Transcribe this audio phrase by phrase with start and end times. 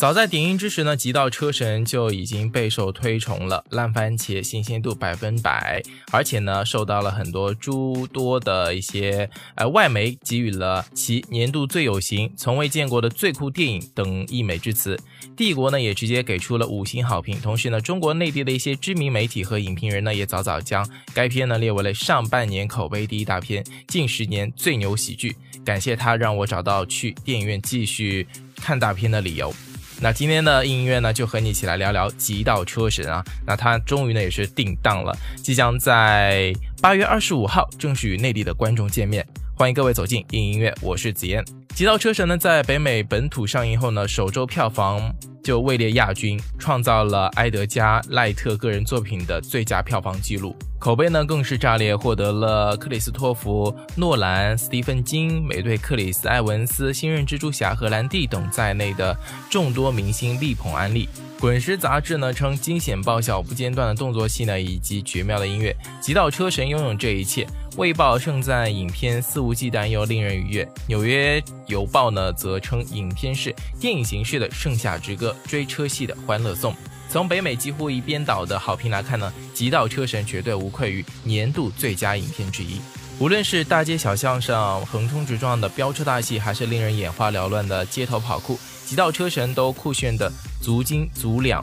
[0.00, 14.98] 早在点映之时呢，极道车神就已经备受推崇了，烂番茄新鲜度百分百，而且呢，受到了很多诸多的一些呃外媒给予了其年度最有型、从未见过的最酷电影等溢美之词。
[15.36, 25.36] 帝国呢也直接给出了五星好评，同时呢，中国内地的一些知名媒体和影评人呢也早早将该片呢列为了上半年口碑第一大片、近十年最牛喜剧。
[25.62, 28.26] 感谢他让我找到去电影院继续
[28.56, 29.54] 看大片的理由。
[30.02, 33.22] 那今天的音乐呢，就和你一起来聊聊《极道车神》啊。
[33.46, 39.26] 那它终于呢也是定档了，即将在八月二十五号正式与内地的观众见面。
[39.54, 41.44] 欢迎各位走进硬音乐，我是子嫣。
[41.74, 50.56] 《极道车神》呢在北美本土上映后呢，首周票房就位列亚军，创造了埃德加·赖特个人作品的最佳票房纪录。
[50.80, 59.14] 口碑呢更是炸裂，获得了克里斯托弗、诺兰、斯蒂芬金、美队克里斯·埃文斯、新任蜘蛛侠荷兰弟等在内的
[59.50, 61.06] 众多明星力捧安利。
[61.38, 65.70] 滚石杂志呢称，惊险爆笑、不间断的动作戏呢，以及绝妙的音乐，
[66.00, 67.46] 《极道车神》拥有这一切。
[67.76, 76.74] 卫报盛赞影片肆无忌惮又令人愉悦，纽约邮报呢则称影片是电影形式的《盛夏之歌》，追车戏的欢乐颂。
[77.10, 82.80] 从北美几乎一边倒的好评来看呢，《极道车神》绝对无愧于年度最佳影片之一。
[83.18, 88.54] 无论是大街小巷上横冲直撞的飙车大戏，还是令人眼花缭乱的街头跑酷，
[88.86, 91.60] 《极道车神》都酷炫的足斤足两。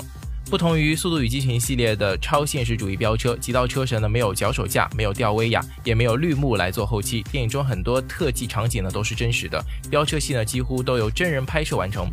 [0.50, 7.24] 不同于《速度与激情》系列的超现实主义飙车，《极道车神》呢没有脚手架，没有吊威亚，也没有绿幕来做后期。
[7.32, 12.06] 电影中很多特技场景呢都是真实的，飙车戏呢几乎都由真人拍摄完成。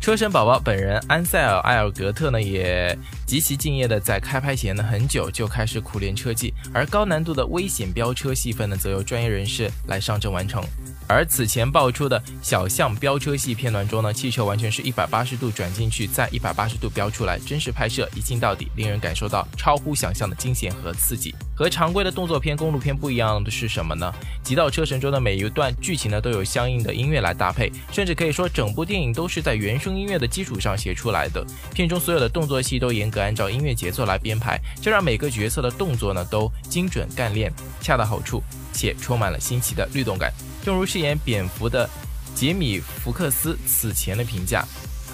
[0.00, 10.64] 车神宝宝本人安塞尔·埃尔格特呢，也极其敬业的在开拍前呢很久就开始苦练车技，而高难度的危险飙车戏份呢，则由专业人士来上阵完成。
[11.06, 21.34] 而此前爆出的小巷飙车戏片段中呢，汽车完全是一百八十度转进去，再一百八十度飙出来，真实拍摄一镜到底，令人感受到超乎想象的惊险和刺激。
[21.54, 24.10] 和常规的动作片、公路片不一样的是什么呢？
[24.42, 31.44] 《极道车神》中的每一段剧情呢，都有相应的音乐来搭配，甚至可以说整部电影都是在原声音乐的基础上写出来的。
[31.72, 38.42] 片中所有的动作戏都严格按照音乐节奏来编排，这让每个角色的动作呢都精准干练，恰到好处，
[38.72, 40.32] 且充满了新奇的律动感。
[40.64, 41.88] 正如饰演蝙蝠的
[42.34, 44.64] 杰米·福克斯此前的评价：“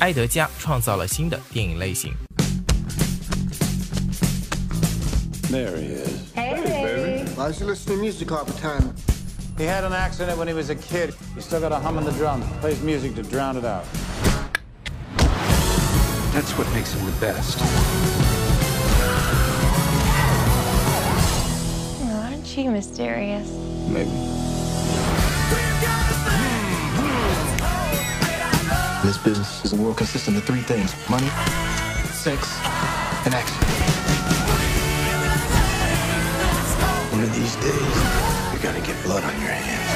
[0.00, 2.12] 埃德加创造了新的电影类型。”
[5.50, 6.10] There he is.
[7.36, 8.92] Why is he listening to music all the time?
[9.56, 11.14] He had an accident when he was a kid.
[11.34, 12.42] He still got a hum in the drum.
[12.60, 13.84] Plays music to drown it out.
[16.36, 17.58] That's what makes him the best.
[22.12, 23.50] Aren't you mysterious?
[23.88, 24.10] Maybe.
[29.02, 31.30] This business is a world consisting of three things money,
[32.12, 32.58] sex,
[33.24, 33.56] and action.
[37.12, 37.96] One of these days,
[38.52, 39.86] you're gonna get blood on your hands.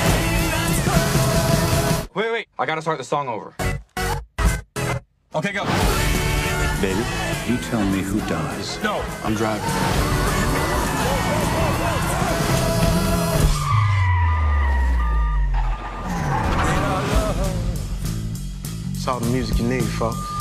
[2.14, 2.48] Wait, wait.
[2.58, 3.54] I gotta start the song over.
[5.32, 6.19] Okay, go.
[6.80, 7.04] Baby,
[7.46, 8.82] you tell me who dies.
[8.82, 9.04] No.
[9.22, 9.68] I'm driving.
[18.94, 20.39] It's all the music you need, folks.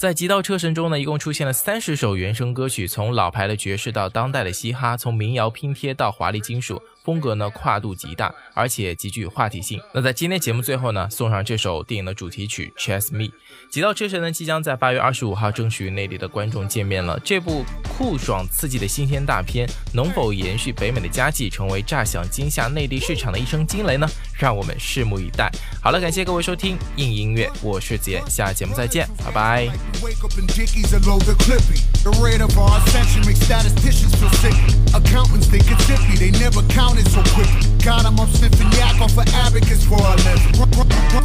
[0.00, 9.78] 在《极道车神》中呢，一共出现了三十首原声歌曲，从老牌的爵士到当代的嘻哈，从民谣拼贴到华丽金属，风格呢跨度极大，而且极具话题性。
[9.92, 13.24] 那在今天节目最后呢，送上这首电影的主题曲《Chase Me》。
[13.68, 17.20] 《极道车神》呢，即将在八月二十五号正式与内地的观众见面了。
[17.22, 24.08] 这部酷爽刺激的新鲜大片，能否延续北美的佳绩，成为炸响惊吓内地市场的一声惊雷呢？
[24.34, 25.52] 让我们拭目以待。
[25.82, 29.89] 好了，感谢各位收听硬音乐，我是子言，下节目再见，拜拜。
[29.98, 31.82] Wake up in dickies and load the clippy.
[32.02, 34.56] The rate of our ascension makes statisticians feel sick.
[34.94, 37.50] Accountants think it's iffy, they never counted so quick.
[37.84, 40.54] Got 'em up sniffing yak off of abacus for a living.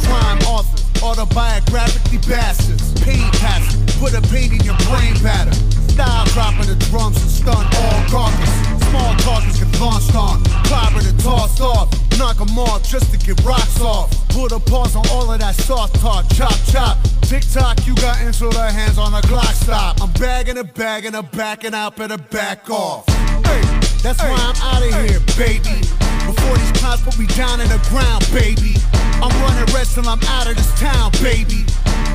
[0.04, 2.92] Crime authors, autobiographically bastards.
[3.00, 5.56] Pain passes, put a pain in your brain pattern.
[5.88, 8.52] Style dropping the drums and stun all gawkers.
[8.90, 11.88] Small talkers get launched on, clobbered and tossed off.
[12.18, 14.10] Knock 'em off just to get rocks off.
[14.28, 16.98] Put a pause on all of that soft talk, chop chop.
[17.26, 20.00] Tick tock, you got insular hands on a Glock stop.
[20.00, 23.04] I'm bagging it, bagging it, backing out, better back off.
[23.08, 23.62] Hey,
[24.00, 25.80] that's why I'm out of here, baby.
[26.24, 28.76] Before these clowns put me down in the ground, baby.
[29.20, 31.66] I'm running rest till I'm out of this town, baby.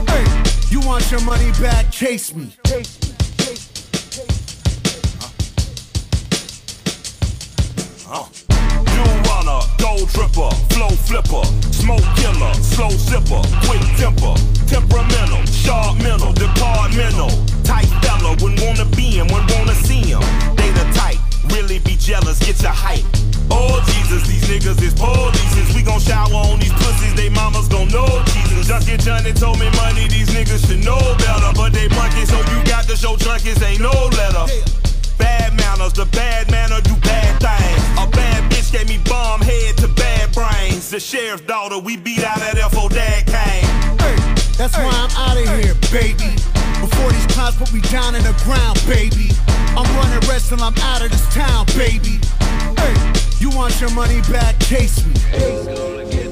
[0.08, 0.26] Hey,
[0.70, 1.92] you want your money back?
[1.92, 2.56] Chase me.
[2.64, 3.14] Chase me.
[3.36, 3.94] Chase me.
[4.12, 4.62] Chase me.
[8.96, 11.44] You runner, gold tripper, flow flipper,
[11.74, 13.81] smoke killer, slow zipper, quick
[29.32, 31.52] Junkie told me money, these niggas should know better.
[31.56, 34.46] But they monkey, so you got to show junkies ain't no letter.
[35.18, 37.84] Bad manners, the bad manner do bad things.
[38.00, 40.90] A bad bitch gave me bomb head to bad brains.
[40.90, 43.68] The sheriff's daughter, we beat out at FO Dad came.
[44.00, 44.16] Hey,
[44.58, 46.36] that's why I'm out of here, baby.
[46.82, 49.30] Before these clouds put me down in the ground, baby.
[49.78, 52.20] I'm running rest till I'm out of this town, baby.
[52.78, 52.96] Hey,
[53.40, 54.60] you want your money back?
[54.60, 56.31] Chase me.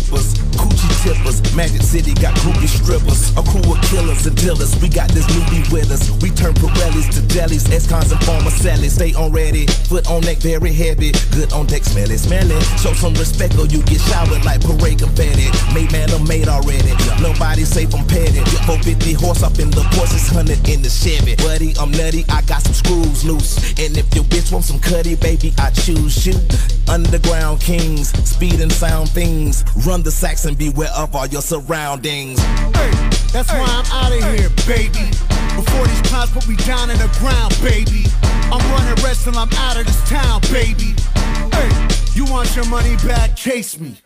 [0.00, 1.40] Coochie tippers.
[1.54, 4.74] Magic City got groupie strippers, a crew of killers and dealers.
[4.80, 6.10] We got this newbie with us.
[6.22, 8.96] We turn Pirellis to jellies, ex-cons and former sellies.
[8.96, 11.12] Stay on ready, foot on neck very heavy.
[11.32, 12.58] Good on deck, smelly, smelly.
[12.80, 15.50] Show some respect or you get showered like parade confetti.
[15.74, 16.92] Made man, I'm made already.
[17.20, 18.40] Nobody safe, I'm petty.
[18.66, 21.36] 450 horse up in the Porsche, 600 in the Chevy.
[21.36, 23.58] Buddy, I'm nutty, I got some screws loose.
[23.78, 26.34] And if your bitch wants some cutty, baby, I choose you.
[26.90, 29.64] Underground kings, speed and sound things.
[29.86, 32.40] Run the sacks and beware of all your surroundings.
[32.40, 32.90] Hey,
[33.32, 35.08] that's why I'm out of here, baby.
[35.54, 38.06] Before these clouds put me down in the ground, baby.
[38.50, 40.96] I'm running rest till I'm out of this town, baby.
[41.54, 43.36] Hey, you want your money back?
[43.36, 43.96] Chase me.